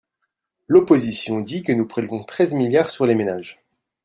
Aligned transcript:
L’opposition 0.67 1.41
dit 1.41 1.61
que 1.61 1.71
nous 1.71 1.85
prélevons 1.87 2.23
treize 2.23 2.55
milliards 2.55 2.89
sur 2.89 3.05
les 3.05 3.13
ménages. 3.13 3.61